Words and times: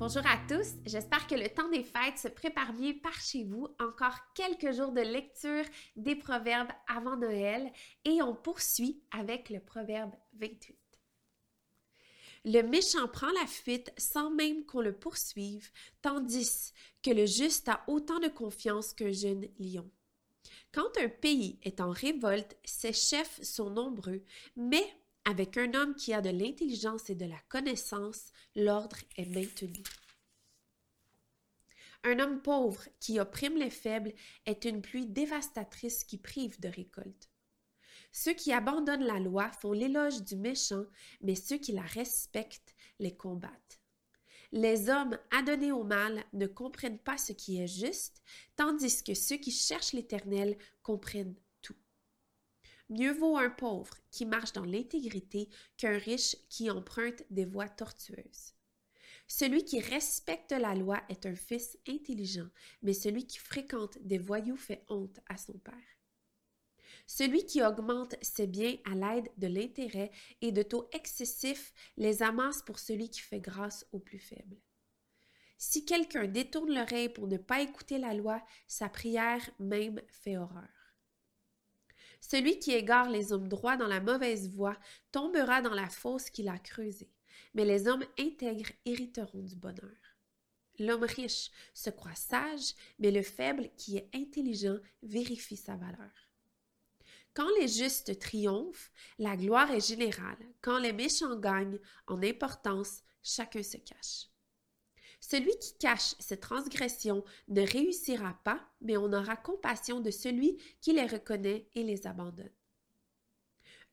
Bonjour 0.00 0.26
à 0.26 0.38
tous, 0.48 0.76
j'espère 0.86 1.26
que 1.26 1.34
le 1.34 1.50
temps 1.50 1.68
des 1.68 1.82
fêtes 1.82 2.16
se 2.16 2.28
prépare 2.28 2.72
bien 2.72 2.94
par 3.02 3.12
chez 3.20 3.44
vous. 3.44 3.68
Encore 3.78 4.16
quelques 4.34 4.72
jours 4.74 4.92
de 4.92 5.02
lecture 5.02 5.66
des 5.94 6.16
proverbes 6.16 6.70
avant 6.88 7.18
Noël 7.18 7.70
et 8.06 8.22
on 8.22 8.34
poursuit 8.34 9.02
avec 9.10 9.50
le 9.50 9.60
proverbe 9.60 10.14
28. 10.38 10.74
Le 12.46 12.62
méchant 12.62 13.08
prend 13.08 13.30
la 13.42 13.46
fuite 13.46 13.92
sans 13.98 14.30
même 14.30 14.64
qu'on 14.64 14.80
le 14.80 14.94
poursuive, 14.94 15.70
tandis 16.00 16.72
que 17.02 17.10
le 17.10 17.26
juste 17.26 17.68
a 17.68 17.84
autant 17.86 18.20
de 18.20 18.28
confiance 18.28 18.94
qu'un 18.94 19.12
jeune 19.12 19.48
lion. 19.58 19.90
Quand 20.72 20.96
un 20.96 21.10
pays 21.10 21.58
est 21.62 21.82
en 21.82 21.90
révolte, 21.90 22.56
ses 22.64 22.94
chefs 22.94 23.42
sont 23.42 23.68
nombreux, 23.68 24.24
mais 24.56 24.96
avec 25.24 25.56
un 25.58 25.74
homme 25.74 25.94
qui 25.94 26.14
a 26.14 26.20
de 26.20 26.30
l'intelligence 26.30 27.10
et 27.10 27.14
de 27.14 27.26
la 27.26 27.38
connaissance, 27.48 28.32
l'ordre 28.56 28.96
est 29.16 29.26
maintenu. 29.26 29.82
Un 32.02 32.18
homme 32.18 32.40
pauvre 32.40 32.82
qui 32.98 33.20
opprime 33.20 33.56
les 33.56 33.70
faibles 33.70 34.12
est 34.46 34.64
une 34.64 34.80
pluie 34.80 35.06
dévastatrice 35.06 36.04
qui 36.04 36.18
prive 36.18 36.58
de 36.60 36.68
récolte. 36.68 37.28
Ceux 38.12 38.32
qui 38.32 38.52
abandonnent 38.52 39.04
la 39.04 39.20
loi 39.20 39.50
font 39.52 39.72
l'éloge 39.72 40.22
du 40.22 40.36
méchant, 40.36 40.84
mais 41.20 41.34
ceux 41.34 41.58
qui 41.58 41.72
la 41.72 41.82
respectent 41.82 42.74
les 42.98 43.16
combattent. 43.16 43.80
Les 44.52 44.88
hommes 44.88 45.16
adonnés 45.30 45.72
au 45.72 45.84
mal 45.84 46.24
ne 46.32 46.46
comprennent 46.46 46.98
pas 46.98 47.18
ce 47.18 47.32
qui 47.32 47.60
est 47.60 47.68
juste, 47.68 48.20
tandis 48.56 49.04
que 49.04 49.14
ceux 49.14 49.36
qui 49.36 49.52
cherchent 49.52 49.92
l'Éternel 49.92 50.58
comprennent 50.82 51.36
Mieux 52.90 53.12
vaut 53.12 53.36
un 53.36 53.50
pauvre 53.50 53.94
qui 54.10 54.26
marche 54.26 54.52
dans 54.52 54.64
l'intégrité 54.64 55.48
qu'un 55.76 55.96
riche 55.96 56.36
qui 56.48 56.70
emprunte 56.70 57.22
des 57.30 57.44
voies 57.44 57.68
tortueuses. 57.68 58.54
Celui 59.32 59.64
qui 59.64 59.78
respecte 59.78 60.50
la 60.50 60.74
loi 60.74 61.00
est 61.08 61.24
un 61.24 61.36
fils 61.36 61.78
intelligent, 61.86 62.48
mais 62.82 62.92
celui 62.92 63.28
qui 63.28 63.38
fréquente 63.38 63.96
des 64.00 64.18
voyous 64.18 64.56
fait 64.56 64.84
honte 64.88 65.20
à 65.28 65.36
son 65.36 65.56
père. 65.56 65.72
Celui 67.06 67.46
qui 67.46 67.62
augmente 67.62 68.16
ses 68.22 68.48
biens 68.48 68.74
à 68.84 68.96
l'aide 68.96 69.30
de 69.36 69.46
l'intérêt 69.46 70.10
et 70.40 70.50
de 70.50 70.64
taux 70.64 70.88
excessifs 70.92 71.72
les 71.96 72.24
amasse 72.24 72.62
pour 72.62 72.80
celui 72.80 73.08
qui 73.08 73.20
fait 73.20 73.38
grâce 73.38 73.86
aux 73.92 74.00
plus 74.00 74.18
faibles. 74.18 74.60
Si 75.58 75.84
quelqu'un 75.84 76.26
détourne 76.26 76.74
l'oreille 76.74 77.08
pour 77.08 77.28
ne 77.28 77.36
pas 77.36 77.60
écouter 77.60 77.98
la 77.98 78.14
loi, 78.14 78.44
sa 78.66 78.88
prière 78.88 79.48
même 79.60 80.02
fait 80.08 80.38
horreur. 80.38 80.96
Celui 82.20 82.58
qui 82.58 82.72
égare 82.72 83.08
les 83.08 83.32
hommes 83.32 83.48
droits 83.48 83.76
dans 83.76 83.86
la 83.86 84.00
mauvaise 84.00 84.50
voie 84.50 84.76
tombera 85.12 85.62
dans 85.62 85.74
la 85.74 85.88
fosse 85.88 86.30
qu'il 86.30 86.48
a 86.48 86.58
creusée, 86.58 87.12
mais 87.54 87.64
les 87.64 87.88
hommes 87.88 88.04
intègres 88.18 88.72
hériteront 88.84 89.42
du 89.42 89.56
bonheur. 89.56 89.96
L'homme 90.78 91.04
riche 91.04 91.50
se 91.74 91.90
croit 91.90 92.14
sage, 92.14 92.74
mais 92.98 93.10
le 93.10 93.22
faible 93.22 93.70
qui 93.76 93.98
est 93.98 94.08
intelligent 94.14 94.78
vérifie 95.02 95.56
sa 95.56 95.76
valeur. 95.76 96.10
Quand 97.34 97.48
les 97.60 97.68
justes 97.68 98.18
triomphent, 98.18 98.90
la 99.18 99.36
gloire 99.36 99.70
est 99.70 99.86
générale. 99.86 100.38
Quand 100.62 100.78
les 100.78 100.92
méchants 100.92 101.36
gagnent 101.36 101.78
en 102.06 102.22
importance, 102.22 103.02
chacun 103.22 103.62
se 103.62 103.76
cache. 103.76 104.30
Celui 105.20 105.56
qui 105.58 105.76
cache 105.78 106.14
ses 106.18 106.40
transgressions 106.40 107.24
ne 107.48 107.60
réussira 107.60 108.40
pas, 108.42 108.60
mais 108.80 108.96
on 108.96 109.12
aura 109.12 109.36
compassion 109.36 110.00
de 110.00 110.10
celui 110.10 110.56
qui 110.80 110.92
les 110.92 111.06
reconnaît 111.06 111.68
et 111.74 111.84
les 111.84 112.06
abandonne. 112.06 112.50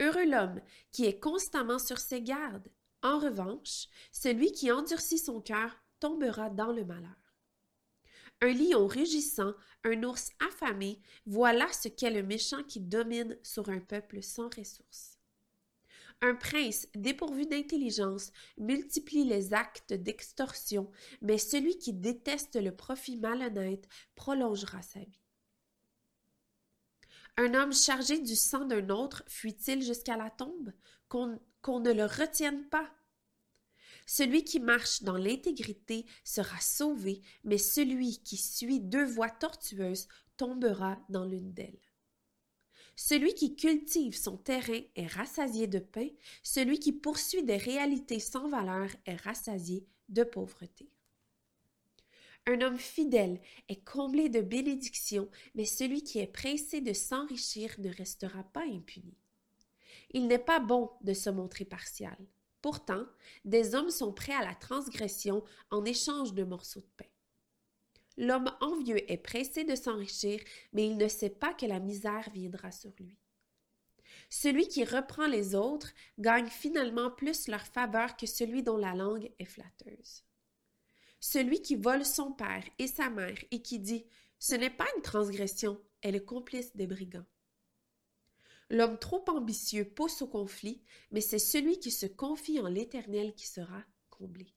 Heureux 0.00 0.26
l'homme 0.26 0.60
qui 0.90 1.06
est 1.06 1.18
constamment 1.18 1.78
sur 1.78 1.98
ses 1.98 2.20
gardes. 2.20 2.68
En 3.04 3.18
revanche, 3.18 3.86
celui 4.12 4.50
qui 4.50 4.72
endurcit 4.72 5.18
son 5.18 5.42
cœur 5.42 5.76
tombera 6.00 6.48
dans 6.48 6.72
le 6.72 6.86
malheur. 6.86 7.34
Un 8.40 8.54
lion 8.54 8.86
rugissant, 8.86 9.52
un 9.84 10.02
ours 10.02 10.30
affamé, 10.40 11.00
voilà 11.26 11.70
ce 11.70 11.88
qu'est 11.88 12.10
le 12.10 12.22
méchant 12.22 12.62
qui 12.64 12.80
domine 12.80 13.38
sur 13.42 13.68
un 13.68 13.78
peuple 13.78 14.22
sans 14.22 14.48
ressources. 14.56 15.18
Un 16.22 16.34
prince 16.34 16.88
dépourvu 16.94 17.44
d'intelligence 17.44 18.32
multiplie 18.56 19.24
les 19.24 19.52
actes 19.52 19.92
d'extorsion, 19.92 20.90
mais 21.20 21.36
celui 21.36 21.76
qui 21.76 21.92
déteste 21.92 22.56
le 22.56 22.74
profit 22.74 23.18
malhonnête 23.18 23.86
prolongera 24.14 24.80
sa 24.80 25.00
vie. 25.00 25.20
Un 27.36 27.52
homme 27.52 27.74
chargé 27.74 28.18
du 28.18 28.34
sang 28.34 28.64
d'un 28.64 28.88
autre 28.88 29.24
fuit-il 29.26 29.82
jusqu'à 29.82 30.16
la 30.16 30.30
tombe, 30.30 30.72
ne 31.72 31.92
le 31.92 32.04
retienne 32.04 32.68
pas? 32.68 32.90
Celui 34.06 34.44
qui 34.44 34.60
marche 34.60 35.02
dans 35.02 35.16
l'intégrité 35.16 36.04
sera 36.24 36.60
sauvé, 36.60 37.22
mais 37.42 37.58
celui 37.58 38.22
qui 38.22 38.36
suit 38.36 38.80
deux 38.80 39.04
voies 39.04 39.30
tortueuses 39.30 40.08
tombera 40.36 41.02
dans 41.08 41.24
l'une 41.24 41.52
d'elles. 41.52 41.80
Celui 42.96 43.34
qui 43.34 43.56
cultive 43.56 44.16
son 44.16 44.36
terrain 44.36 44.80
est 44.94 45.06
rassasié 45.06 45.66
de 45.66 45.78
pain, 45.80 46.08
celui 46.42 46.78
qui 46.78 46.92
poursuit 46.92 47.42
des 47.42 47.56
réalités 47.56 48.20
sans 48.20 48.48
valeur 48.48 48.88
est 49.06 49.16
rassasié 49.16 49.86
de 50.08 50.22
pauvreté. 50.22 50.90
Un 52.46 52.60
homme 52.60 52.78
fidèle 52.78 53.40
est 53.68 53.82
comblé 53.84 54.28
de 54.28 54.42
bénédictions, 54.42 55.30
mais 55.54 55.64
celui 55.64 56.02
qui 56.02 56.18
est 56.18 56.26
pressé 56.26 56.82
de 56.82 56.92
s'enrichir 56.92 57.74
ne 57.78 57.90
restera 57.90 58.44
pas 58.44 58.64
impuni. 58.64 59.16
Il 60.10 60.26
n'est 60.26 60.38
pas 60.38 60.60
bon 60.60 60.90
de 61.02 61.12
se 61.12 61.30
montrer 61.30 61.64
partial. 61.64 62.16
Pourtant, 62.62 63.04
des 63.44 63.74
hommes 63.74 63.90
sont 63.90 64.12
prêts 64.12 64.34
à 64.34 64.44
la 64.44 64.54
transgression 64.54 65.44
en 65.70 65.84
échange 65.84 66.32
de 66.32 66.44
morceaux 66.44 66.80
de 66.80 66.90
pain. 66.96 67.10
L'homme 68.16 68.50
envieux 68.60 69.10
est 69.10 69.18
pressé 69.18 69.64
de 69.64 69.74
s'enrichir, 69.74 70.40
mais 70.72 70.86
il 70.86 70.96
ne 70.96 71.08
sait 71.08 71.30
pas 71.30 71.52
que 71.52 71.66
la 71.66 71.80
misère 71.80 72.28
viendra 72.32 72.70
sur 72.70 72.92
lui. 72.98 73.18
Celui 74.30 74.68
qui 74.68 74.84
reprend 74.84 75.26
les 75.26 75.54
autres 75.54 75.92
gagne 76.18 76.46
finalement 76.46 77.10
plus 77.10 77.48
leur 77.48 77.66
faveur 77.66 78.16
que 78.16 78.26
celui 78.26 78.62
dont 78.62 78.76
la 78.76 78.94
langue 78.94 79.30
est 79.38 79.44
flatteuse. 79.44 80.24
Celui 81.20 81.62
qui 81.62 81.76
vole 81.76 82.04
son 82.04 82.32
père 82.32 82.64
et 82.78 82.86
sa 82.86 83.10
mère 83.10 83.38
et 83.50 83.62
qui 83.62 83.78
dit 83.78 84.06
Ce 84.38 84.54
n'est 84.54 84.70
pas 84.70 84.86
une 84.96 85.02
transgression, 85.02 85.80
est 86.02 86.12
le 86.12 86.20
complice 86.20 86.74
des 86.76 86.86
brigands. 86.86 87.26
L'homme 88.70 88.98
trop 88.98 89.24
ambitieux 89.28 89.84
pousse 89.84 90.22
au 90.22 90.26
conflit, 90.26 90.82
mais 91.10 91.20
c'est 91.20 91.38
celui 91.38 91.78
qui 91.78 91.90
se 91.90 92.06
confie 92.06 92.60
en 92.60 92.68
l'Éternel 92.68 93.34
qui 93.34 93.46
sera 93.46 93.82
comblé. 94.10 94.54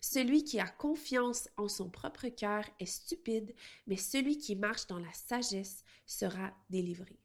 Celui 0.00 0.44
qui 0.44 0.58
a 0.58 0.66
confiance 0.66 1.48
en 1.56 1.68
son 1.68 1.90
propre 1.90 2.28
cœur 2.28 2.64
est 2.78 2.86
stupide, 2.86 3.54
mais 3.86 3.96
celui 3.96 4.38
qui 4.38 4.56
marche 4.56 4.86
dans 4.86 4.98
la 4.98 5.12
sagesse 5.12 5.84
sera 6.06 6.52
délivré. 6.70 7.18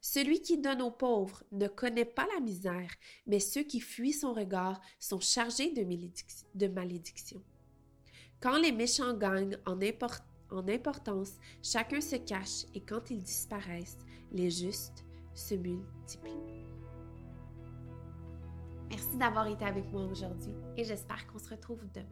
Celui 0.00 0.40
qui 0.40 0.58
donne 0.58 0.82
aux 0.82 0.90
pauvres 0.90 1.44
ne 1.52 1.68
connaît 1.68 2.04
pas 2.04 2.26
la 2.34 2.40
misère, 2.40 2.90
mais 3.26 3.38
ceux 3.38 3.62
qui 3.62 3.80
fuient 3.80 4.12
son 4.12 4.32
regard 4.32 4.80
sont 4.98 5.20
chargés 5.20 5.70
de, 5.70 6.66
malédiction. 6.66 7.42
Quand 8.40 8.58
les 8.58 8.72
méchants 8.72 9.14
gagnent 9.14 9.58
en, 9.64 9.80
en 10.52 10.68
importance, 10.68 11.32
chacun 11.62 12.00
se 12.00 12.16
cache, 12.16 12.66
et 12.74 12.80
quand 12.80 13.10
ils 13.10 13.22
disparaissent, 13.22 13.98
les 14.32 14.50
justes 14.50 15.04
se 15.34 15.54
multiplient. 15.54 16.62
Merci 18.90 19.16
d'avoir 19.16 19.46
été 19.46 19.64
avec 19.64 19.90
moi 19.90 20.04
aujourd'hui 20.04 20.54
et 20.76 20.84
j'espère 20.84 21.26
qu'on 21.26 21.38
se 21.38 21.48
retrouve 21.48 21.80
demain. 21.94 22.06